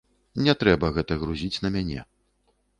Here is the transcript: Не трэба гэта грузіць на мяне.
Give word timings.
Не 0.47 0.55
трэба 0.63 0.89
гэта 0.97 1.19
грузіць 1.25 1.61
на 1.67 1.73
мяне. 1.79 2.01